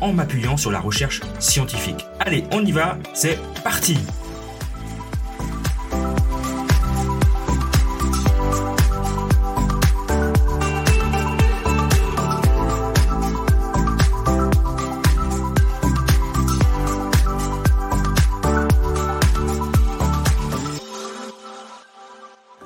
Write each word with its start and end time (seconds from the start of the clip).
en 0.00 0.12
m'appuyant 0.12 0.56
sur 0.56 0.70
la 0.70 0.80
recherche 0.80 1.20
scientifique. 1.38 2.06
Allez, 2.20 2.44
on 2.52 2.64
y 2.64 2.72
va, 2.72 2.98
c'est 3.14 3.38
parti 3.62 3.98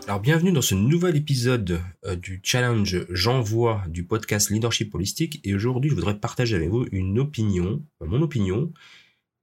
Alors 0.06 0.20
bienvenue 0.20 0.52
dans 0.52 0.60
ce 0.60 0.74
nouvel 0.74 1.16
épisode 1.16 1.80
euh, 2.04 2.14
du 2.14 2.38
challenge 2.42 3.06
J'envoie 3.08 3.82
du 3.88 4.04
podcast 4.04 4.50
Leadership 4.50 4.94
Holistique 4.94 5.40
et 5.44 5.54
aujourd'hui 5.54 5.88
je 5.88 5.94
voudrais 5.94 6.18
partager 6.18 6.56
avec 6.56 6.68
vous 6.68 6.84
une 6.92 7.18
opinion, 7.18 7.82
euh, 8.02 8.06
mon 8.06 8.20
opinion, 8.20 8.70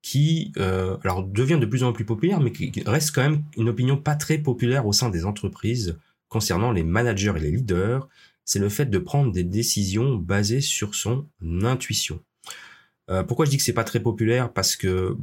qui 0.03 0.51
euh, 0.57 0.97
devient 1.29 1.57
de 1.59 1.65
plus 1.65 1.83
en 1.83 1.93
plus 1.93 2.05
populaire 2.05 2.41
mais 2.41 2.51
qui 2.51 2.71
reste 2.85 3.15
quand 3.15 3.23
même 3.23 3.43
une 3.57 3.69
opinion 3.69 3.97
pas 3.97 4.13
très 4.13 4.37
populaire 4.37 4.85
au 4.85 4.93
sein 4.93 5.09
des 5.09 5.25
entreprises 5.25 5.97
concernant 6.29 6.71
les 6.71 6.83
managers 6.83 7.33
et 7.37 7.39
les 7.39 7.51
leaders, 7.51 8.07
c'est 8.45 8.59
le 8.59 8.69
fait 8.69 8.85
de 8.85 8.99
prendre 8.99 9.31
des 9.31 9.43
décisions 9.43 10.15
basées 10.15 10.61
sur 10.61 10.93
son 10.93 11.25
intuition. 11.63 12.19
Euh, 13.11 13.23
pourquoi 13.23 13.45
je 13.45 13.51
dis 13.51 13.57
que 13.57 13.63
c'est 13.63 13.73
pas 13.73 13.83
très 13.83 13.99
populaire? 13.99 14.51
Parce 14.53 14.75
que 14.75 15.15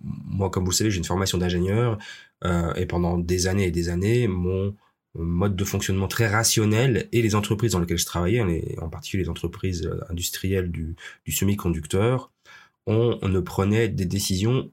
moi, 0.00 0.50
comme 0.50 0.64
vous 0.64 0.70
le 0.70 0.76
savez, 0.76 0.90
j'ai 0.90 0.98
une 0.98 1.04
formation 1.04 1.38
d'ingénieur 1.38 1.98
euh, 2.44 2.72
et 2.74 2.86
pendant 2.86 3.18
des 3.18 3.46
années 3.46 3.66
et 3.66 3.70
des 3.70 3.88
années, 3.88 4.26
mon 4.26 4.74
mode 5.14 5.56
de 5.56 5.64
fonctionnement 5.64 6.08
très 6.08 6.28
rationnel 6.28 7.08
et 7.12 7.22
les 7.22 7.34
entreprises 7.34 7.72
dans 7.72 7.80
lesquelles 7.80 7.98
je 7.98 8.06
travaillais, 8.06 8.42
en 8.80 8.88
particulier 8.88 9.22
les 9.24 9.30
entreprises 9.30 9.86
euh, 9.86 10.00
industrielles 10.10 10.70
du, 10.70 10.96
du 11.24 11.32
semi-conducteur, 11.32 12.30
on, 12.86 13.18
on, 13.22 13.28
ne 13.28 13.40
prenait 13.40 13.88
des 13.88 14.04
décisions 14.04 14.70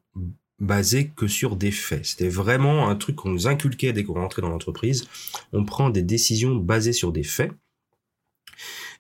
basées 0.60 1.12
que 1.16 1.28
sur 1.28 1.56
des 1.56 1.72
faits. 1.72 2.06
C'était 2.06 2.30
vraiment 2.30 2.90
un 2.90 2.96
truc 2.96 3.16
qu'on 3.18 3.30
nous 3.30 3.48
inculquait 3.48 3.94
dès 3.94 4.04
qu'on 4.04 4.14
rentrait 4.14 4.42
dans 4.42 4.50
l'entreprise. 4.50 5.08
On 5.52 5.66
prend 5.66 5.90
des 5.90 6.04
décisions 6.04 6.56
basées 6.56 6.94
sur 6.94 7.12
des 7.12 7.24
faits. 7.24 7.52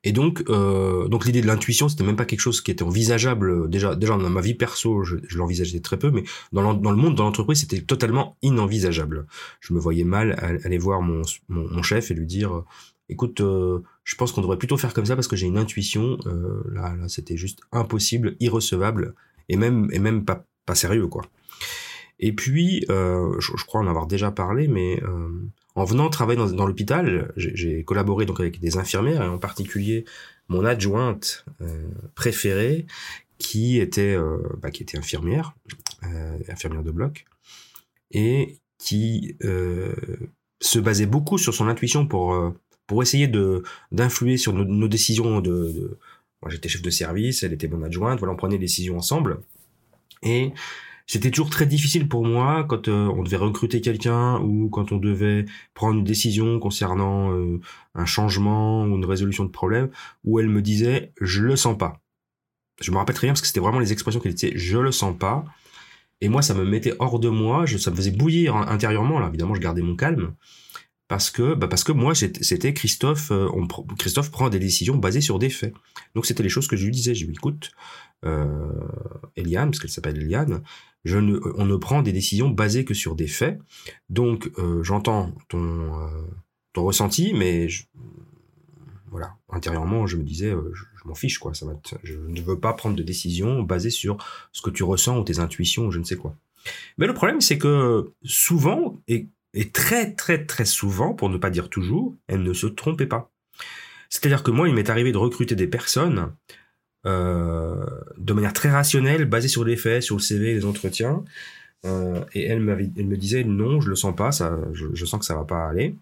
Et 0.03 0.11
donc, 0.11 0.43
euh, 0.49 1.07
donc 1.07 1.25
l'idée 1.25 1.41
de 1.41 1.47
l'intuition, 1.47 1.87
c'était 1.87 2.03
même 2.03 2.15
pas 2.15 2.25
quelque 2.25 2.41
chose 2.41 2.61
qui 2.61 2.71
était 2.71 2.83
envisageable 2.83 3.49
euh, 3.49 3.67
déjà. 3.67 3.95
Déjà 3.95 4.17
dans 4.17 4.29
ma 4.29 4.41
vie 4.41 4.53
perso, 4.53 5.03
je, 5.03 5.15
l'envisageais 5.35 5.79
très 5.79 5.97
peu, 5.97 6.11
mais 6.11 6.23
dans, 6.51 6.73
le 6.73 6.97
monde, 6.97 7.15
dans 7.15 7.23
l'entreprise, 7.23 7.61
c'était 7.61 7.81
totalement 7.81 8.37
inenvisageable. 8.41 9.27
Je 9.61 9.73
me 9.73 9.79
voyais 9.79 10.03
mal 10.03 10.59
aller 10.63 10.77
voir 10.77 11.01
mon, 11.01 11.23
chef 11.83 12.11
et 12.11 12.13
lui 12.13 12.25
dire, 12.25 12.53
euh, 12.53 12.65
écoute, 13.09 13.41
je 13.41 14.15
pense 14.15 14.31
qu'on 14.31 14.41
devrait 14.41 14.57
plutôt 14.57 14.77
faire 14.77 14.93
comme 14.93 15.05
ça 15.05 15.15
parce 15.15 15.27
que 15.27 15.35
j'ai 15.35 15.47
une 15.47 15.57
intuition. 15.57 16.17
Là, 16.71 16.95
là, 16.95 17.07
c'était 17.07 17.37
juste 17.37 17.59
impossible, 17.71 18.35
irrecevable 18.39 19.15
et 19.49 19.57
même 19.57 19.89
et 19.91 19.99
même 19.99 20.25
pas 20.25 20.45
pas 20.65 20.75
sérieux 20.75 21.07
quoi. 21.07 21.23
Et 22.19 22.33
puis, 22.33 22.85
euh, 22.89 23.39
je, 23.39 23.65
crois 23.65 23.81
en 23.81 23.87
avoir 23.87 24.07
déjà 24.07 24.31
parlé, 24.31 24.67
mais 24.67 25.01
euh, 25.03 25.29
en 25.75 25.83
venant 25.83 26.09
travailler 26.09 26.37
dans, 26.37 26.65
l'hôpital, 26.65 27.31
j'ai 27.35 27.83
collaboré 27.83 28.25
donc 28.25 28.39
avec 28.39 28.59
des 28.59 28.77
infirmières 28.77 29.23
et 29.23 29.27
en 29.27 29.39
particulier 29.39 30.05
mon 30.49 30.65
adjointe 30.65 31.45
euh, 31.61 31.87
préférée 32.15 32.85
qui 33.39 33.79
était 33.79 34.15
bah, 34.61 34.71
qui 34.71 34.83
était 34.83 34.97
infirmière, 34.97 35.53
infirmière 36.47 36.83
de 36.83 36.91
bloc 36.91 37.25
et 38.11 38.57
qui 38.77 39.35
se 39.41 40.79
basait 40.79 41.07
beaucoup 41.07 41.37
sur 41.37 41.53
son 41.53 41.67
intuition 41.67 42.07
pour 42.07 42.53
pour 42.87 43.01
essayer 43.01 43.27
de 43.27 43.63
d'influer 43.91 44.37
sur 44.37 44.53
nos, 44.53 44.87
décisions 44.87 45.41
de, 45.41 45.97
j'étais 46.47 46.69
chef 46.69 46.81
de 46.81 46.89
service, 46.89 47.43
elle 47.43 47.53
était 47.53 47.67
mon 47.67 47.83
adjointe, 47.83 48.19
voilà 48.19 48.33
on 48.33 48.37
prenait 48.37 48.55
des 48.55 48.65
décisions 48.65 48.97
ensemble. 48.97 49.41
Et 50.21 50.53
c'était 51.05 51.31
toujours 51.31 51.49
très 51.49 51.65
difficile 51.65 52.07
pour 52.07 52.25
moi 52.25 52.65
quand 52.67 52.87
euh, 52.87 53.07
on 53.07 53.23
devait 53.23 53.37
recruter 53.37 53.81
quelqu'un 53.81 54.39
ou 54.39 54.69
quand 54.69 54.91
on 54.91 54.97
devait 54.97 55.45
prendre 55.73 55.99
une 55.99 56.03
décision 56.03 56.59
concernant 56.59 57.33
euh, 57.33 57.59
un 57.93 58.05
changement 58.05 58.83
ou 58.83 58.95
une 58.95 59.05
résolution 59.05 59.43
de 59.43 59.49
problème 59.49 59.89
où 60.23 60.39
elle 60.39 60.49
me 60.49 60.61
disait 60.61 61.13
je 61.19 61.41
le 61.41 61.55
sens 61.55 61.77
pas. 61.77 61.99
Je 62.81 62.91
me 62.91 62.97
rappelle 62.97 63.15
très 63.15 63.27
bien 63.27 63.33
parce 63.33 63.41
que 63.41 63.47
c'était 63.47 63.59
vraiment 63.59 63.79
les 63.79 63.91
expressions 63.91 64.19
qu'elle 64.19 64.33
disait 64.33 64.53
je 64.55 64.77
le 64.77 64.91
sens 64.91 65.17
pas. 65.17 65.45
Et 66.21 66.29
moi 66.29 66.41
ça 66.41 66.53
me 66.53 66.63
mettait 66.63 66.93
hors 66.99 67.19
de 67.19 67.27
moi, 67.27 67.65
je, 67.65 67.77
ça 67.77 67.91
me 67.91 67.95
faisait 67.95 68.11
bouillir 68.11 68.55
intérieurement 68.55 69.19
là. 69.19 69.27
Évidemment 69.27 69.55
je 69.55 69.61
gardais 69.61 69.81
mon 69.81 69.95
calme 69.95 70.33
parce 71.07 71.31
que 71.31 71.53
bah 71.53 71.67
parce 71.67 71.83
que 71.83 71.91
moi 71.91 72.15
c'était 72.15 72.73
Christophe 72.73 73.31
euh, 73.31 73.47
on, 73.53 73.67
Christophe 73.95 74.31
prend 74.31 74.49
des 74.49 74.59
décisions 74.59 74.95
basées 74.95 75.21
sur 75.21 75.39
des 75.39 75.49
faits. 75.49 75.73
Donc 76.15 76.25
c'était 76.25 76.43
les 76.43 76.49
choses 76.49 76.67
que 76.67 76.75
je 76.75 76.85
lui 76.85 76.91
disais, 76.91 77.13
je 77.13 77.25
lui 77.25 77.33
écoute 77.33 77.71
euh, 78.25 78.71
Eliane 79.35 79.69
parce 79.69 79.79
qu'elle 79.79 79.89
s'appelle 79.89 80.17
Eliane, 80.17 80.63
je 81.03 81.17
ne, 81.17 81.39
on 81.55 81.65
ne 81.65 81.75
prend 81.75 82.01
des 82.01 82.13
décisions 82.13 82.49
basées 82.49 82.85
que 82.85 82.93
sur 82.93 83.15
des 83.15 83.27
faits. 83.27 83.59
Donc, 84.09 84.49
euh, 84.57 84.81
j'entends 84.83 85.33
ton, 85.49 85.91
ton 86.71 86.83
ressenti, 86.83 87.33
mais 87.33 87.67
voilà, 89.11 89.35
intérieurement, 89.49 90.07
je 90.07 90.17
me 90.17 90.23
disais, 90.23 90.51
je, 90.51 91.07
m'en 91.07 91.15
fiche, 91.15 91.37
quoi. 91.37 91.53
Ça 91.53 91.65
je 92.03 92.15
ne 92.15 92.41
veux 92.41 92.59
pas 92.59 92.73
prendre 92.73 92.95
de 92.95 93.03
décisions 93.03 93.61
basées 93.61 93.89
sur 93.89 94.17
ce 94.53 94.61
que 94.61 94.69
tu 94.69 94.83
ressens 94.83 95.19
ou 95.19 95.23
tes 95.23 95.39
intuitions 95.39 95.87
ou 95.87 95.91
je 95.91 95.99
ne 95.99 96.05
sais 96.05 96.15
quoi. 96.15 96.35
Mais 96.97 97.07
le 97.07 97.13
problème, 97.13 97.41
c'est 97.41 97.57
que 97.57 98.13
souvent, 98.23 99.01
et, 99.09 99.27
et 99.53 99.69
très, 99.69 100.13
très, 100.13 100.45
très 100.45 100.65
souvent, 100.65 101.13
pour 101.13 101.29
ne 101.29 101.37
pas 101.37 101.49
dire 101.49 101.69
toujours, 101.69 102.15
elle 102.27 102.43
ne 102.43 102.53
se 102.53 102.67
trompait 102.67 103.07
pas. 103.07 103.31
C'est-à-dire 104.09 104.43
que 104.43 104.51
moi, 104.51 104.67
il 104.67 104.75
m'est 104.75 104.89
arrivé 104.89 105.11
de 105.11 105.17
recruter 105.17 105.55
des 105.55 105.67
personnes 105.67 106.31
euh, 107.05 107.85
de 108.17 108.33
manière 108.33 108.53
très 108.53 108.69
rationnelle, 108.69 109.25
basée 109.25 109.47
sur 109.47 109.63
les 109.65 109.75
faits, 109.75 110.03
sur 110.03 110.15
le 110.15 110.21
CV, 110.21 110.53
les 110.53 110.65
entretiens. 110.65 111.23
Euh, 111.85 112.23
et 112.33 112.45
elle, 112.45 112.61
me 112.61 113.15
disait 113.15 113.43
non, 113.43 113.81
je 113.81 113.89
le 113.89 113.95
sens 113.95 114.15
pas, 114.15 114.31
ça, 114.31 114.57
je, 114.71 115.05
sens 115.05 115.19
que 115.19 115.25
ça 115.25 115.35
va 115.35 115.43
pas 115.43 115.67
aller. 115.67 115.95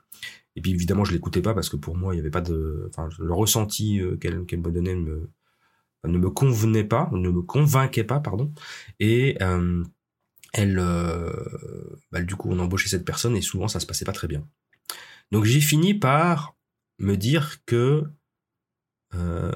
Et 0.55 0.61
puis 0.61 0.71
évidemment, 0.71 1.05
je 1.05 1.13
l'écoutais 1.13 1.41
pas 1.41 1.53
parce 1.53 1.69
que 1.69 1.77
pour 1.77 1.95
moi, 1.95 2.13
il 2.13 2.17
y 2.17 2.19
avait 2.19 2.29
pas 2.29 2.41
de, 2.41 2.89
enfin, 2.89 3.09
le 3.19 3.33
ressenti 3.33 3.99
euh, 3.99 4.17
qu'elle 4.17 4.39
me 4.39 4.71
donnait 4.71 4.95
me, 4.95 5.29
ne 6.05 6.17
me 6.17 6.29
convenait 6.29 6.83
pas, 6.83 7.09
ne 7.13 7.29
me 7.29 7.41
convainquait 7.41 8.03
pas, 8.03 8.19
pardon. 8.19 8.51
Et 8.99 9.37
euh, 9.41 9.83
elle, 10.53 10.79
euh, 10.79 11.31
bah, 12.11 12.21
du 12.21 12.35
coup, 12.35 12.49
on 12.51 12.59
embauchait 12.59 12.89
cette 12.89 13.05
personne 13.05 13.35
et 13.35 13.41
souvent 13.41 13.67
ça 13.67 13.79
se 13.79 13.85
passait 13.85 14.05
pas 14.05 14.11
très 14.11 14.27
bien. 14.27 14.45
Donc 15.31 15.45
j'ai 15.45 15.61
fini 15.61 15.93
par 15.93 16.55
me 16.99 17.15
dire 17.15 17.57
que 17.65 18.03
euh, 19.15 19.51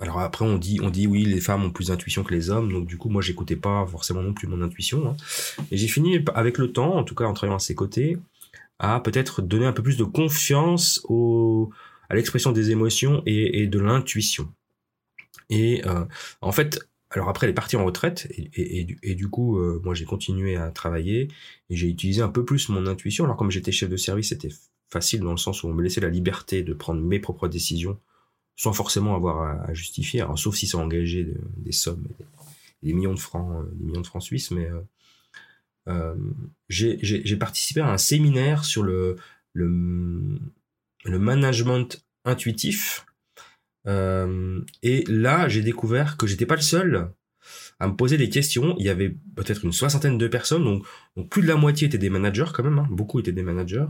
alors 0.00 0.20
après 0.20 0.44
on 0.44 0.58
dit 0.58 0.80
on 0.82 0.90
dit 0.90 1.06
oui 1.06 1.24
les 1.24 1.40
femmes 1.40 1.64
ont 1.64 1.70
plus 1.70 1.88
d'intuition 1.88 2.24
que 2.24 2.34
les 2.34 2.50
hommes 2.50 2.72
donc 2.72 2.86
du 2.86 2.98
coup 2.98 3.08
moi 3.08 3.22
j'écoutais 3.22 3.56
pas 3.56 3.86
forcément 3.86 4.22
non 4.22 4.34
plus 4.34 4.48
mon 4.48 4.60
intuition 4.62 5.08
hein. 5.08 5.16
et 5.70 5.76
j'ai 5.76 5.88
fini 5.88 6.22
avec 6.34 6.58
le 6.58 6.72
temps 6.72 6.96
en 6.96 7.04
tout 7.04 7.14
cas 7.14 7.24
en 7.24 7.32
travaillant 7.32 7.56
à 7.56 7.60
ses 7.60 7.74
côtés 7.74 8.18
à 8.78 9.00
peut-être 9.00 9.40
donner 9.40 9.66
un 9.66 9.72
peu 9.72 9.82
plus 9.82 9.96
de 9.96 10.04
confiance 10.04 11.00
au 11.04 11.70
à 12.10 12.14
l'expression 12.14 12.52
des 12.52 12.70
émotions 12.70 13.22
et, 13.24 13.62
et 13.62 13.66
de 13.66 13.78
l'intuition 13.78 14.52
et 15.48 15.86
euh, 15.86 16.04
en 16.40 16.52
fait 16.52 16.80
alors 17.12 17.28
après 17.28 17.46
elle 17.46 17.50
est 17.50 17.54
partie 17.54 17.76
en 17.76 17.84
retraite 17.84 18.28
et, 18.36 18.84
du, 19.14 19.28
coup 19.28 19.58
euh, 19.58 19.80
moi 19.84 19.94
j'ai 19.94 20.04
continué 20.04 20.56
à 20.56 20.70
travailler 20.70 21.28
et 21.70 21.76
j'ai 21.76 21.88
utilisé 21.88 22.22
un 22.22 22.28
peu 22.28 22.44
plus 22.44 22.68
mon 22.68 22.86
intuition. 22.86 23.24
Alors 23.24 23.36
comme 23.36 23.50
j'étais 23.50 23.72
chef 23.72 23.88
de 23.88 23.96
service 23.96 24.30
c'était 24.30 24.50
facile 24.90 25.20
dans 25.20 25.30
le 25.30 25.36
sens 25.38 25.62
où 25.62 25.68
on 25.68 25.72
me 25.72 25.82
laissait 25.82 26.00
la 26.00 26.10
liberté 26.10 26.62
de 26.62 26.74
prendre 26.74 27.00
mes 27.00 27.18
propres 27.18 27.48
décisions 27.48 27.98
sans 28.56 28.72
forcément 28.72 29.16
avoir 29.16 29.64
à, 29.68 29.74
justifier, 29.74 30.20
alors, 30.20 30.38
sauf 30.38 30.54
si 30.54 30.74
engagé 30.76 31.24
de, 31.24 31.40
des 31.56 31.72
sommes, 31.72 32.06
des, 32.82 32.92
millions 32.92 33.14
de 33.14 33.18
francs, 33.18 33.50
euh, 33.56 33.70
des 33.72 33.84
millions 33.86 34.02
de 34.02 34.06
francs 34.06 34.22
suisses, 34.22 34.50
mais 34.50 34.68
euh, 35.88 36.14
j'ai 36.68 37.36
participé 37.36 37.80
à 37.80 37.90
un 37.90 37.98
séminaire 37.98 38.64
sur 38.64 38.82
le, 38.82 39.16
management 41.04 42.04
intuitif, 42.24 43.06
et 43.86 45.04
là 45.08 45.48
j'ai 45.48 45.62
découvert 45.62 46.16
que 46.16 46.26
j'étais 46.26 46.46
pas 46.46 46.56
le 46.56 46.62
seul 46.62 47.10
à 47.80 47.88
me 47.88 47.96
poser 47.96 48.16
des 48.16 48.28
questions. 48.28 48.76
Il 48.78 48.86
y 48.86 48.88
avait 48.88 49.16
peut-être 49.34 49.64
une 49.64 49.72
soixantaine 49.72 50.18
de 50.18 50.28
personnes, 50.28 50.64
donc, 50.64 51.28
plus 51.28 51.42
de 51.42 51.48
la 51.48 51.56
moitié 51.56 51.88
étaient 51.88 51.98
des 51.98 52.10
managers 52.10 52.46
quand 52.54 52.62
même, 52.62 52.78
hein, 52.78 52.86
beaucoup 52.90 53.18
étaient 53.18 53.32
des 53.32 53.42
managers, 53.42 53.86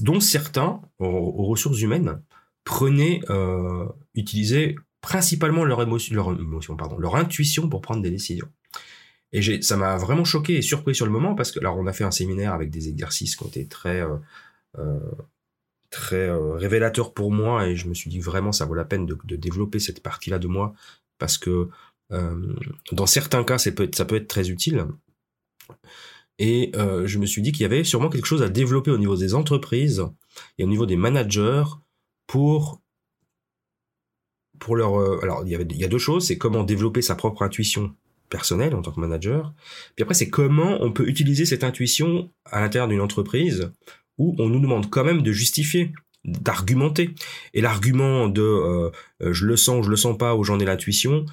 dont 0.00 0.20
certains 0.20 0.80
aux, 0.98 1.44
ressources 1.46 1.80
humaines 1.80 2.20
prenez, 2.64 3.22
euh, 3.30 3.86
utilisez 4.14 4.76
principalement 5.00 5.64
leur 5.64 5.82
émotion, 5.82 6.76
pardon, 6.76 6.96
leur 6.98 7.16
intuition 7.16 7.68
pour 7.68 7.80
prendre 7.80 8.02
des 8.02 8.10
décisions. 8.10 8.48
Et 9.32 9.62
ça 9.62 9.76
m'a 9.76 9.96
vraiment 9.96 10.24
choqué 10.24 10.56
et 10.56 10.62
surpris 10.62 10.94
sur 10.94 11.06
le 11.06 11.12
moment 11.12 11.34
parce 11.34 11.50
que, 11.50 11.58
alors, 11.58 11.78
on 11.78 11.86
a 11.86 11.92
fait 11.92 12.04
un 12.04 12.10
séminaire 12.10 12.52
avec 12.52 12.70
des 12.70 12.88
exercices 12.88 13.34
qui 13.34 13.42
ont 13.42 13.48
été 13.48 13.66
très, 13.66 14.02
euh, 14.02 14.16
euh, 14.78 15.00
très 15.92 16.28
euh, 16.28 16.54
révélateurs 16.54 17.14
pour 17.14 17.30
moi 17.30 17.68
et 17.68 17.76
je 17.76 17.86
me 17.86 17.94
suis 17.94 18.10
dit 18.10 18.18
vraiment 18.18 18.50
ça 18.50 18.64
vaut 18.64 18.74
la 18.74 18.84
peine 18.84 19.06
de, 19.06 19.36
développer 19.36 19.78
cette 19.78 20.02
partie-là 20.02 20.40
de 20.40 20.48
moi 20.48 20.74
parce 21.18 21.38
que 21.38 21.68
euh, 22.10 22.54
dans 22.90 23.06
certains 23.06 23.44
cas, 23.44 23.58
ça 23.58 23.70
peut 23.70 23.84
être, 23.84 23.94
ça 23.94 24.04
peut 24.04 24.16
être 24.16 24.26
très 24.26 24.50
utile. 24.50 24.86
Et 26.38 26.72
euh, 26.74 27.06
je 27.06 27.18
me 27.18 27.26
suis 27.26 27.42
dit 27.42 27.52
qu'il 27.52 27.62
y 27.62 27.64
avait 27.64 27.84
sûrement 27.84 28.08
quelque 28.08 28.26
chose 28.26 28.42
à 28.42 28.48
développer 28.48 28.90
au 28.90 28.98
niveau 28.98 29.16
des 29.16 29.34
entreprises 29.34 30.04
et 30.58 30.64
au 30.64 30.66
niveau 30.66 30.86
des 30.86 30.96
managers 30.96 31.64
pour 32.26 32.80
pour 34.58 34.76
leur 34.76 34.98
euh, 34.98 35.18
alors 35.22 35.42
il 35.44 35.50
y 35.50 35.84
a 35.84 35.88
deux 35.88 35.98
choses 35.98 36.26
c'est 36.26 36.38
comment 36.38 36.62
développer 36.62 37.02
sa 37.02 37.14
propre 37.14 37.42
intuition 37.42 37.94
personnelle 38.28 38.74
en 38.74 38.82
tant 38.82 38.92
que 38.92 39.00
manager 39.00 39.52
puis 39.94 40.02
après 40.02 40.14
c'est 40.14 40.30
comment 40.30 40.78
on 40.80 40.92
peut 40.92 41.06
utiliser 41.08 41.44
cette 41.44 41.64
intuition 41.64 42.30
à 42.46 42.60
l'intérieur 42.60 42.88
d'une 42.88 43.00
entreprise 43.00 43.72
où 44.18 44.34
on 44.38 44.48
nous 44.48 44.60
demande 44.60 44.90
quand 44.90 45.04
même 45.04 45.22
de 45.22 45.32
justifier 45.32 45.92
d'argumenter 46.24 47.14
et 47.52 47.60
l'argument 47.60 48.28
de 48.28 48.42
euh, 48.42 48.90
je 49.20 49.44
le 49.44 49.56
sens 49.56 49.84
je 49.84 49.90
le 49.90 49.96
sens 49.96 50.16
pas 50.16 50.36
ou 50.36 50.44
j'en 50.44 50.60
ai 50.60 50.64
l'intuition 50.64 51.26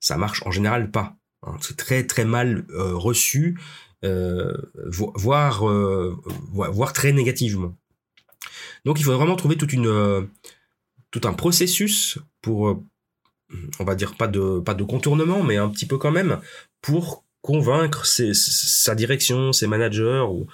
ça 0.00 0.18
marche 0.18 0.42
en 0.44 0.50
général 0.50 0.90
pas 0.90 1.16
hein. 1.42 1.56
c'est 1.60 1.76
très 1.76 2.06
très 2.06 2.26
mal 2.26 2.66
euh, 2.70 2.94
reçu 2.94 3.58
euh, 4.04 4.52
voire 4.84 5.66
euh, 5.66 6.14
très 6.92 7.12
négativement 7.12 7.74
donc 8.84 9.00
il 9.00 9.04
faut 9.04 9.16
vraiment 9.16 9.36
trouver 9.36 9.56
euh, 9.62 10.22
tout 11.10 11.20
un 11.24 11.32
processus 11.32 12.18
pour 12.42 12.68
euh, 12.68 12.84
on 13.78 13.84
va 13.84 13.94
dire 13.94 14.14
pas 14.16 14.28
de 14.28 14.60
pas 14.60 14.74
de 14.74 14.84
contournement 14.84 15.42
mais 15.42 15.56
un 15.56 15.68
petit 15.68 15.86
peu 15.86 15.96
quand 15.96 16.10
même 16.10 16.40
pour 16.82 17.23
convaincre 17.44 18.06
sa 18.06 18.94
direction 18.94 19.52
ses 19.52 19.66
managers 19.66 20.24
ou 20.26 20.46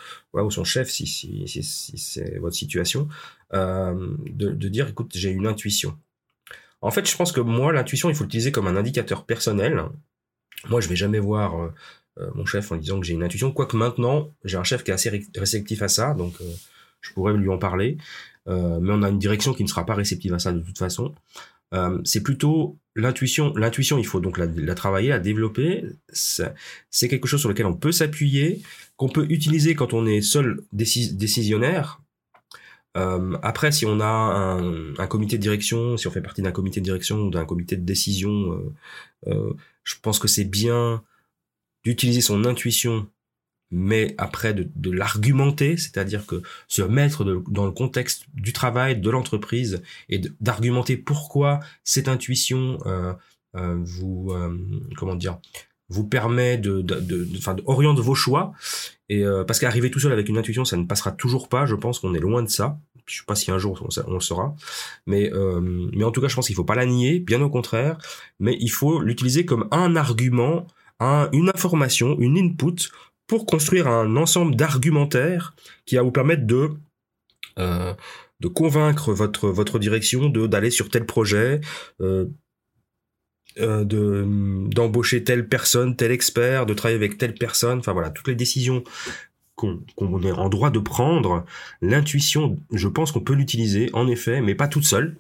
son 0.50 0.64
chef 0.64 0.90
si 0.90 1.06
c'est 1.06 2.38
votre 2.38 2.56
situation 2.56 3.06
euh, 3.54 4.16
de, 4.28 4.68
dire 4.68 4.88
écoute 4.88 5.12
j'ai 5.14 5.30
une 5.30 5.46
intuition. 5.46 5.96
En 6.82 6.90
fait 6.90 7.08
je 7.08 7.16
pense 7.16 7.30
que 7.30 7.40
moi 7.40 7.72
l'intuition 7.72 8.10
il 8.10 8.16
faut 8.16 8.24
l'utiliser 8.24 8.50
comme 8.50 8.66
un 8.66 8.74
indicateur 8.74 9.24
personnel. 9.24 9.84
Moi 10.68 10.80
je 10.80 10.88
vais 10.88 10.96
jamais 10.96 11.20
voir 11.20 11.60
euh, 11.60 11.72
euh, 12.18 12.30
mon 12.34 12.44
chef 12.44 12.72
en 12.72 12.76
disant 12.76 12.98
que 12.98 13.06
j'ai 13.06 13.14
une 13.14 13.22
intuition 13.22 13.52
quoique 13.52 13.76
maintenant 13.76 14.34
j'ai 14.44 14.56
un 14.56 14.64
chef 14.64 14.82
qui 14.82 14.90
est 14.90 14.94
assez 14.94 15.28
réceptif 15.36 15.82
à 15.82 15.88
ça 15.88 16.14
donc 16.14 16.34
je 17.02 17.12
pourrais 17.12 17.34
lui 17.34 17.50
en 17.50 17.58
parler. 17.58 17.98
Mais 18.46 18.92
on 18.92 19.04
a 19.04 19.10
une 19.10 19.20
direction 19.20 19.54
qui 19.54 19.62
ne 19.62 19.68
sera 19.68 19.86
pas 19.86 19.94
réceptive 19.94 20.34
à 20.34 20.40
ça 20.40 20.50
de 20.50 20.58
toute 20.58 20.78
façon 20.78 21.14
euh, 21.74 22.00
c'est 22.04 22.22
plutôt 22.22 22.78
l'intuition 22.96 23.54
l'intuition 23.54 23.98
il 23.98 24.06
faut 24.06 24.20
donc 24.20 24.36
la, 24.36 24.46
la 24.46 24.74
travailler 24.74 25.10
la 25.10 25.18
développer. 25.18 25.84
C'est 26.12 27.08
quelque 27.08 27.28
chose 27.28 27.40
sur 27.40 27.48
lequel 27.48 27.66
on 27.66 27.74
peut 27.74 27.92
s'appuyer 27.92 28.62
qu'on 28.96 29.08
peut 29.08 29.26
utiliser 29.30 29.74
quand 29.74 29.94
on 29.94 30.06
est 30.06 30.20
seul 30.20 30.60
décis 30.72 31.14
décisionnaire. 31.14 32.00
Euh, 32.96 33.38
après, 33.42 33.72
si 33.72 33.86
on 33.86 34.00
a 34.00 34.04
un, 34.04 34.94
un, 34.96 35.06
comité 35.06 35.38
de 35.38 35.42
direction, 35.42 35.96
si 35.96 36.08
on 36.08 36.10
fait 36.10 36.20
partie 36.20 36.42
d'un 36.42 36.52
comité 36.52 36.80
de 36.80 36.84
direction 36.84 37.18
ou 37.18 37.30
d'un 37.30 37.44
comité 37.44 37.76
de 37.76 37.84
décision, 37.84 38.52
euh, 38.52 38.74
euh, 39.28 39.52
je 39.84 39.94
pense 40.02 40.18
que 40.18 40.28
c'est 40.28 40.44
bien 40.44 41.02
d'utiliser 41.84 42.20
son 42.20 42.44
intuition, 42.44 43.08
mais 43.70 44.14
après 44.18 44.54
de, 44.54 44.68
de 44.74 44.90
l'argumenter, 44.90 45.76
c'est-à-dire 45.76 46.26
que 46.26 46.42
se 46.68 46.82
mettre 46.82 47.24
dans 47.48 47.66
le 47.66 47.72
contexte 47.72 48.26
du 48.34 48.52
travail, 48.52 49.00
de 49.00 49.10
l'entreprise, 49.10 49.82
et 50.08 50.20
d'argumenter 50.40 50.96
pourquoi 50.96 51.60
cette 51.84 52.08
intuition 52.08 52.78
euh, 52.86 53.12
euh, 53.56 53.76
vous, 53.82 54.30
euh, 54.32 54.56
comment 54.96 55.14
dire, 55.14 55.38
vous 55.90 56.04
permet 56.04 56.56
de, 56.56 56.80
de, 56.80 57.00
de, 57.00 57.62
oriente 57.66 57.98
vos 57.98 58.14
choix. 58.14 58.52
Et 59.08 59.24
euh, 59.24 59.44
parce 59.44 59.58
qu'arriver 59.58 59.90
tout 59.90 59.98
seul 59.98 60.12
avec 60.12 60.28
une 60.28 60.38
intuition, 60.38 60.64
ça 60.64 60.76
ne 60.76 60.84
passera 60.84 61.10
toujours 61.12 61.48
pas. 61.48 61.66
Je 61.66 61.74
pense 61.74 61.98
qu'on 61.98 62.14
est 62.14 62.20
loin 62.20 62.42
de 62.42 62.48
ça. 62.48 62.78
Je 63.06 63.18
sais 63.18 63.24
pas 63.26 63.34
si 63.34 63.50
un 63.50 63.58
jour 63.58 63.84
on, 64.06 64.14
le 64.14 64.20
saura, 64.20 64.54
mais 65.06 65.32
euh, 65.32 65.60
mais 65.60 66.04
en 66.04 66.12
tout 66.12 66.20
cas, 66.20 66.28
je 66.28 66.36
pense 66.36 66.46
qu'il 66.46 66.54
faut 66.54 66.64
pas 66.64 66.76
la 66.76 66.86
nier, 66.86 67.18
bien 67.18 67.42
au 67.42 67.50
contraire. 67.50 67.98
Mais 68.38 68.56
il 68.60 68.70
faut 68.70 69.00
l'utiliser 69.00 69.44
comme 69.44 69.66
un 69.72 69.96
argument, 69.96 70.68
un, 71.00 71.28
une 71.32 71.48
information, 71.48 72.16
une 72.20 72.38
input 72.38 72.76
pour 73.30 73.46
construire 73.46 73.86
un 73.86 74.16
ensemble 74.16 74.56
d'argumentaires 74.56 75.54
qui 75.86 75.94
va 75.94 76.02
vous 76.02 76.10
permettre 76.10 76.48
de 76.48 76.70
euh, 77.60 77.94
convaincre 78.52 79.12
votre 79.12 79.78
direction 79.78 80.28
d'aller 80.28 80.72
sur 80.72 80.88
tel 80.88 81.06
projet, 81.06 81.60
euh, 82.00 82.26
euh, 83.60 83.84
de 83.84 84.26
d'embaucher 84.74 85.22
telle 85.22 85.46
personne, 85.46 85.94
tel 85.94 86.10
expert, 86.10 86.66
de 86.66 86.74
travailler 86.74 86.96
avec 86.96 87.18
telle 87.18 87.34
personne, 87.34 87.78
enfin 87.78 87.92
voilà, 87.92 88.10
toutes 88.10 88.26
les 88.26 88.34
décisions 88.34 88.82
qu'on 89.54 89.78
qu 89.78 90.26
est 90.26 90.32
en 90.32 90.48
droit 90.48 90.70
de 90.70 90.80
prendre, 90.80 91.44
l'intuition, 91.82 92.58
je 92.72 92.88
pense 92.88 93.12
qu'on 93.12 93.20
peut 93.20 93.34
l'utiliser 93.34 93.90
en 93.92 94.08
effet, 94.08 94.40
mais 94.40 94.56
pas 94.56 94.66
toute 94.66 94.84
seule. 94.84 95.16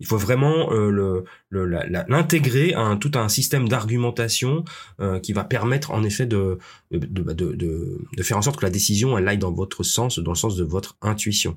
Il 0.00 0.06
faut 0.06 0.18
vraiment 0.18 0.72
euh, 0.72 1.24
l'intégrer 1.50 2.74
à 2.74 2.96
tout 3.00 3.12
un 3.14 3.28
système 3.28 3.68
d'argumentation 3.68 4.64
euh, 5.00 5.18
qui 5.18 5.32
va 5.32 5.44
permettre 5.44 5.92
en 5.92 6.02
effet 6.02 6.26
de 6.26 6.58
de, 6.90 7.98
faire 8.22 8.36
en 8.36 8.42
sorte 8.42 8.58
que 8.58 8.66
la 8.66 8.70
décision 8.70 9.16
elle 9.16 9.28
aille 9.28 9.38
dans 9.38 9.52
votre 9.52 9.82
sens, 9.82 10.18
dans 10.18 10.32
le 10.32 10.36
sens 10.36 10.56
de 10.56 10.64
votre 10.64 10.96
intuition. 11.00 11.56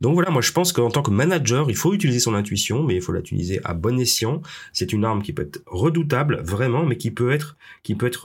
Donc 0.00 0.14
voilà, 0.14 0.30
moi 0.30 0.42
je 0.42 0.52
pense 0.52 0.72
qu'en 0.72 0.90
tant 0.90 1.02
que 1.02 1.10
manager, 1.10 1.70
il 1.70 1.76
faut 1.76 1.94
utiliser 1.94 2.18
son 2.18 2.34
intuition, 2.34 2.82
mais 2.82 2.96
il 2.96 3.02
faut 3.02 3.12
l'utiliser 3.12 3.60
à 3.64 3.74
bon 3.74 3.98
escient. 3.98 4.42
C'est 4.72 4.92
une 4.92 5.04
arme 5.04 5.22
qui 5.22 5.32
peut 5.32 5.42
être 5.42 5.62
redoutable, 5.66 6.42
vraiment, 6.42 6.84
mais 6.84 6.96
qui 6.96 7.10
peut 7.10 7.32
être, 7.32 7.56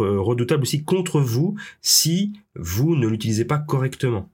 euh, 0.02 0.20
redoutable 0.20 0.64
aussi 0.64 0.84
contre 0.84 1.22
vous 1.22 1.56
si 1.82 2.34
vous 2.56 2.96
ne 2.96 3.08
l'utilisez 3.08 3.46
pas 3.46 3.60
correctement. 3.60 4.30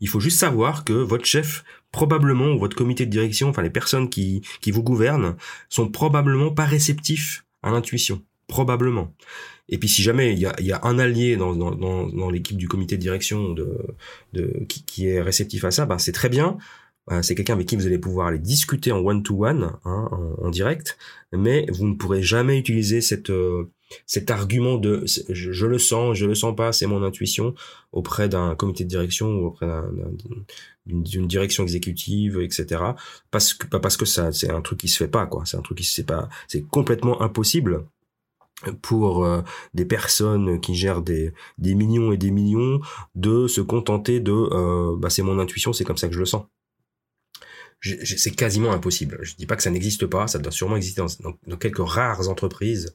Il 0.00 0.08
faut 0.08 0.20
juste 0.20 0.38
savoir 0.38 0.84
que 0.84 0.92
votre 0.92 1.24
chef, 1.24 1.64
probablement, 1.94 2.56
votre 2.56 2.76
comité 2.76 3.06
de 3.06 3.10
direction, 3.10 3.48
enfin 3.48 3.62
les 3.62 3.70
personnes 3.70 4.10
qui, 4.10 4.42
qui 4.60 4.72
vous 4.72 4.82
gouvernent, 4.82 5.36
sont 5.68 5.88
probablement 5.88 6.50
pas 6.50 6.64
réceptifs 6.64 7.44
à 7.62 7.70
l'intuition. 7.70 8.20
Probablement. 8.48 9.14
Et 9.68 9.78
puis 9.78 9.88
si 9.88 10.02
jamais 10.02 10.32
il 10.32 10.40
y 10.40 10.72
a, 10.72 10.80
un 10.82 10.98
allié 10.98 11.36
dans, 11.36 11.54
dans, 11.54 11.70
dans, 11.70 12.08
dans 12.08 12.30
l'équipe 12.30 12.56
du 12.56 12.66
comité 12.66 12.96
de 12.96 13.00
direction 13.00 13.50
de, 13.50 13.78
de, 14.32 14.64
qui, 14.68 14.82
qui 14.84 15.06
est 15.06 15.22
réceptif 15.22 15.64
à 15.64 15.70
ça, 15.70 15.86
ben 15.86 15.98
c'est 15.98 16.12
très 16.12 16.28
bien. 16.28 16.58
Euh, 17.10 17.22
c'est 17.22 17.34
quelqu'un 17.34 17.54
avec 17.54 17.66
qui 17.68 17.76
vous 17.76 17.86
allez 17.86 17.98
pouvoir 17.98 18.28
aller 18.28 18.38
discuter 18.38 18.92
en 18.92 18.98
one-to-one, 18.98 19.72
hein, 19.84 20.08
en, 20.38 20.50
direct, 20.50 20.96
mais 21.32 21.66
vous 21.70 21.86
ne 21.86 21.94
pourrez 21.94 22.22
jamais 22.22 22.58
utiliser 22.58 23.00
cette, 23.02 23.30
euh, 23.30 23.70
cet 24.06 24.30
argument 24.30 24.76
de 24.76 25.04
je, 25.06 25.52
je, 25.52 25.66
le 25.66 25.78
sens, 25.78 26.16
je 26.16 26.26
le 26.26 26.34
sens 26.34 26.56
pas, 26.56 26.72
c'est 26.72 26.86
mon 26.86 27.02
intuition 27.02 27.54
auprès 27.92 28.28
d'un 28.28 28.54
comité 28.54 28.84
de 28.84 28.88
direction 28.88 29.28
ou 29.36 29.46
auprès 29.46 29.66
d'une 30.86 31.26
direction 31.26 31.62
exécutive, 31.62 32.40
etc. 32.40 32.82
Parce 33.30 33.54
que 33.54 33.66
pas 33.66 33.80
parce 33.80 33.96
que 33.96 34.06
ça 34.06 34.32
c'est 34.32 34.50
un 34.50 34.62
truc 34.62 34.80
qui 34.80 34.88
se 34.88 34.96
fait 34.96 35.08
pas 35.08 35.26
quoi, 35.26 35.44
c'est 35.44 35.56
un 35.56 35.62
truc 35.62 35.78
qui 35.78 35.84
se 35.84 35.94
fait 35.94 36.06
pas, 36.06 36.28
c'est 36.48 36.62
complètement 36.62 37.20
impossible 37.22 37.84
pour 38.82 39.24
euh, 39.24 39.42
des 39.74 39.84
personnes 39.84 40.60
qui 40.60 40.74
gèrent 40.74 41.02
des, 41.02 41.32
des 41.58 41.74
millions 41.74 42.12
et 42.12 42.16
des 42.16 42.30
millions 42.30 42.80
de 43.14 43.46
se 43.46 43.60
contenter 43.60 44.20
de 44.20 44.32
euh, 44.32 44.96
bah 44.96 45.10
c'est 45.10 45.22
mon 45.22 45.38
intuition, 45.38 45.72
c'est 45.72 45.84
comme 45.84 45.96
ça 45.96 46.08
que 46.08 46.14
je 46.14 46.20
le 46.20 46.26
sens. 46.26 46.44
C'est 48.04 48.30
quasiment 48.30 48.72
impossible. 48.72 49.18
Je 49.22 49.34
dis 49.36 49.44
pas 49.44 49.56
que 49.56 49.62
ça 49.62 49.70
n'existe 49.70 50.06
pas, 50.06 50.26
ça 50.26 50.38
doit 50.38 50.52
sûrement 50.52 50.76
exister 50.76 51.02
dans, 51.02 51.36
dans, 51.46 51.56
quelques 51.56 51.86
rares 51.86 52.28
entreprises, 52.28 52.94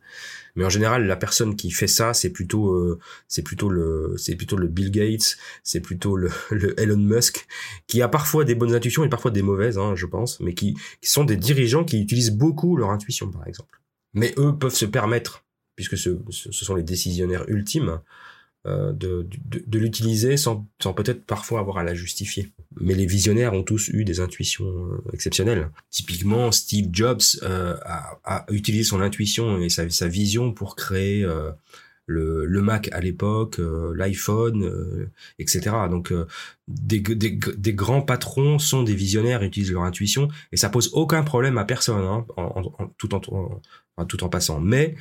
mais 0.55 0.65
en 0.65 0.69
général 0.69 1.05
la 1.05 1.15
personne 1.15 1.55
qui 1.55 1.69
fait 1.69 1.87
ça, 1.87 2.13
c'est 2.13 2.31
plutôt 2.31 2.73
euh, 2.73 2.99
c'est 3.27 3.43
plutôt 3.43 3.69
le 3.69 4.15
c'est 4.17 4.35
plutôt 4.35 4.57
le 4.57 4.67
Bill 4.67 4.89
Gates, 4.89 5.37
c'est 5.63 5.79
plutôt 5.79 6.15
le, 6.15 6.31
le, 6.49 6.79
Elon 6.79 6.97
Musk 6.97 7.45
qui 7.85 8.01
a 8.01 8.07
parfois 8.07 8.45
des 8.45 8.55
bonnes 8.55 8.73
intuitions 8.73 9.03
et 9.03 9.09
parfois 9.09 9.31
des 9.31 9.43
mauvaises, 9.43 9.77
hein, 9.77 9.93
je 9.95 10.07
pense, 10.07 10.39
mais 10.39 10.55
qui, 10.55 10.75
qui 11.01 11.09
sont 11.09 11.23
des 11.23 11.37
dirigeants 11.37 11.83
qui 11.83 12.01
utilisent 12.01 12.31
beaucoup 12.31 12.75
leur 12.75 12.89
intuition 12.89 13.29
par 13.29 13.47
exemple. 13.47 13.79
Mais 14.13 14.33
eux 14.37 14.57
peuvent 14.57 14.73
se 14.73 14.85
permettre 14.85 15.43
puisque 15.75 15.97
ce, 15.97 16.17
ce, 16.29 16.51
sont 16.51 16.75
les 16.75 16.83
décisionnaires 16.83 17.45
ultimes, 17.47 18.01
de, 18.65 18.91
de, 18.91 19.63
de 19.65 19.79
l'utiliser 19.79 20.35
sans, 20.37 20.67
sans 20.81 20.93
peut-être 20.93 21.25
parfois 21.25 21.59
avoir 21.59 21.77
à 21.77 21.83
la 21.83 21.95
justifier. 21.95 22.51
Mais 22.79 22.93
les 22.93 23.05
visionnaires 23.05 23.53
ont 23.53 23.63
tous 23.63 23.89
eu 23.89 24.05
des 24.05 24.19
intuitions 24.19 24.65
euh, 24.65 25.11
exceptionnelles. 25.13 25.69
Typiquement, 25.89 26.51
Steve 26.51 26.89
Jobs 26.91 27.21
euh, 27.43 27.75
a, 27.83 28.19
a, 28.25 28.45
utilisé 28.51 28.83
son 28.83 29.01
intuition 29.01 29.59
et 29.59 29.69
sa, 29.69 29.89
sa 29.89 30.07
vision 30.07 30.53
pour 30.53 30.75
créer 30.75 31.23
euh, 31.23 31.51
le, 32.09 32.61
Mac 32.61 32.89
à 32.91 32.99
l'époque, 32.99 33.59
euh, 33.59 33.93
l'iPhone, 33.95 34.63
euh, 34.63 35.09
etc. 35.37 35.75
Donc 35.89 36.13
des, 36.67 36.99
des, 36.99 37.73
grands 37.73 38.01
patrons 38.01 38.59
sont 38.59 38.83
des 38.83 38.95
visionnaires, 38.95 39.43
utilisent 39.43 39.71
leur 39.71 39.83
intuition 39.83 40.27
et 40.51 40.57
ça 40.57 40.69
pose 40.69 40.89
aucun 40.93 41.23
problème 41.23 41.57
à 41.57 41.65
personne, 41.65 42.03
hein, 42.03 42.25
tout 42.97 43.13
en, 43.15 44.05
tout 44.05 44.23
en 44.23 44.29
passant. 44.29 44.59
Mais 44.59 44.95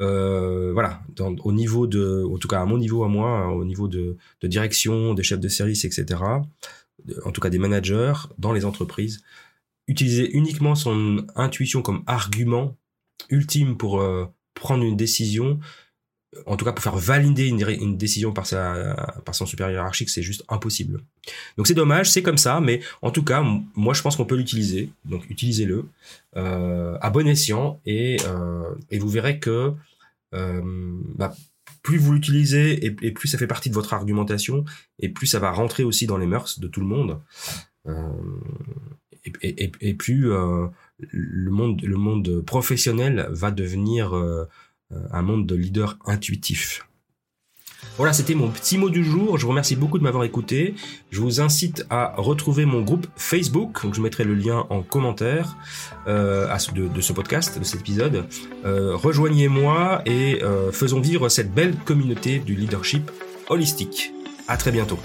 euh, 0.00 0.72
voilà, 0.72 1.02
au 1.18 1.52
niveau 1.52 1.86
de, 1.86 2.24
en 2.30 2.38
tout 2.38 2.48
cas 2.48 2.60
à 2.60 2.66
mon 2.66 2.78
niveau 2.78 3.04
à 3.04 3.08
moi, 3.08 3.48
au 3.52 3.64
niveau 3.64 3.88
de 3.88 4.16
direction, 4.42 5.14
des 5.14 5.22
chefs 5.22 5.40
de 5.40 5.48
service, 5.48 5.84
etc. 5.84 6.20
En 7.24 7.32
tout 7.32 7.40
cas 7.40 7.50
des 7.50 7.58
managers 7.58 8.12
dans 8.38 8.52
les 8.52 8.64
entreprises, 8.64 9.22
utiliser 9.88 10.30
uniquement 10.36 10.74
son 10.74 11.26
intuition 11.34 11.82
comme 11.82 12.02
argument 12.06 12.76
ultime 13.30 13.76
pour 13.76 14.02
prendre 14.54 14.84
une 14.84 14.96
décision, 14.96 15.58
en 16.46 16.56
tout 16.56 16.64
cas 16.64 16.72
pour 16.72 16.82
faire 16.82 16.96
valider 16.96 17.48
une, 17.48 17.96
décision 17.96 18.32
par, 18.32 18.46
sa, 18.46 18.94
par 19.24 19.34
son 19.34 19.46
supérieur 19.46 19.74
hiérarchique, 19.74 20.10
c'est 20.10 20.22
juste 20.22 20.44
impossible. 20.48 21.00
Donc 21.56 21.66
c'est 21.66 21.74
dommage, 21.74 22.10
c'est 22.10 22.22
comme 22.22 22.38
ça, 22.38 22.60
mais 22.60 22.80
en 23.02 23.10
tout 23.10 23.24
cas, 23.24 23.44
moi 23.74 23.94
je 23.94 24.02
pense 24.02 24.16
qu'on 24.16 24.24
peut 24.24 24.36
l'utiliser. 24.36 24.90
Donc 25.04 25.28
utilisez-le 25.28 25.86
euh, 26.36 26.96
à 27.00 27.10
bon 27.10 27.26
escient 27.26 27.80
et, 27.84 28.18
euh, 28.26 28.72
et 28.90 28.98
vous 28.98 29.08
verrez 29.08 29.40
que 29.40 29.72
euh, 30.34 30.62
bah, 31.16 31.34
plus 31.82 31.98
vous 31.98 32.12
l'utilisez 32.12 32.84
et, 32.84 33.10
plus 33.10 33.28
ça 33.28 33.38
fait 33.38 33.48
partie 33.48 33.68
de 33.68 33.74
votre 33.74 33.92
argumentation 33.92 34.64
et 35.00 35.08
plus 35.08 35.26
ça 35.26 35.40
va 35.40 35.50
rentrer 35.50 35.82
aussi 35.82 36.06
dans 36.06 36.18
les 36.18 36.26
mœurs 36.26 36.60
de 36.60 36.68
tout 36.68 36.80
le 36.80 36.86
monde. 36.86 37.20
Et, 39.42 39.72
et, 39.80 39.94
plus 39.94 40.28
le 40.28 41.50
monde 41.50 41.80
le 41.82 41.96
monde 41.96 42.42
professionnel 42.42 43.26
va 43.30 43.50
devenir 43.50 44.14
un 45.12 45.22
monde 45.22 45.46
de 45.46 45.54
leaders 45.54 45.98
intuitifs. 46.06 46.86
Voilà, 47.96 48.12
c'était 48.12 48.34
mon 48.34 48.48
petit 48.48 48.78
mot 48.78 48.90
du 48.90 49.04
jour. 49.04 49.38
Je 49.38 49.44
vous 49.44 49.50
remercie 49.50 49.76
beaucoup 49.76 49.98
de 49.98 50.02
m'avoir 50.02 50.24
écouté. 50.24 50.74
Je 51.10 51.20
vous 51.20 51.40
incite 51.40 51.86
à 51.90 52.14
retrouver 52.16 52.64
mon 52.64 52.82
groupe 52.82 53.06
Facebook. 53.16 53.82
Donc, 53.82 53.94
je 53.94 54.00
mettrai 54.00 54.24
le 54.24 54.34
lien 54.34 54.66
en 54.70 54.82
commentaire 54.82 55.56
euh, 56.06 56.46
de, 56.74 57.00
ce 57.00 57.12
podcast, 57.12 57.58
de 57.58 57.64
cet 57.64 57.80
épisode. 57.80 58.26
Euh, 58.64 58.96
rejoignez-moi 58.96 60.02
et 60.06 60.40
faisons 60.72 61.00
vivre 61.00 61.28
cette 61.28 61.52
belle 61.52 61.74
communauté 61.76 62.38
du 62.38 62.54
leadership 62.54 63.10
holistique. 63.48 64.12
À 64.48 64.56
très 64.56 64.72
bientôt. 64.72 64.98